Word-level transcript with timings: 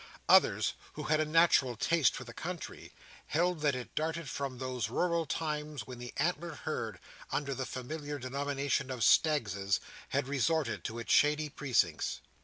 Others, 0.27 0.73
who 0.93 1.03
had 1.03 1.19
a 1.19 1.25
natural 1.25 1.75
taste 1.75 2.15
for 2.15 2.23
the 2.23 2.33
country, 2.33 2.91
held 3.27 3.61
that 3.61 3.75
it 3.75 3.93
dated 3.93 4.27
from 4.31 4.57
those 4.57 4.89
rural 4.89 5.27
times 5.27 5.85
when 5.85 5.99
the 5.99 6.11
antlered 6.17 6.55
herd, 6.65 6.97
under 7.31 7.53
the 7.53 7.67
familiar 7.67 8.17
denomination 8.17 8.89
of 8.89 9.01
Staggses, 9.03 9.79
had 10.09 10.27
resorted 10.27 10.83
to 10.85 10.97
its 10.97 11.13
shady 11.13 11.49
precincts. 11.49 12.19